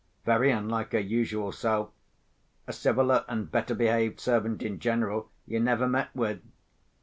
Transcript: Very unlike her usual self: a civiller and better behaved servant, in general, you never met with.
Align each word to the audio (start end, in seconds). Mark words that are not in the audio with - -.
Very 0.25 0.49
unlike 0.49 0.93
her 0.93 0.99
usual 0.99 1.51
self: 1.51 1.91
a 2.65 2.73
civiller 2.73 3.23
and 3.27 3.51
better 3.51 3.75
behaved 3.75 4.19
servant, 4.19 4.63
in 4.63 4.79
general, 4.79 5.29
you 5.45 5.59
never 5.59 5.87
met 5.87 6.09
with. 6.15 6.41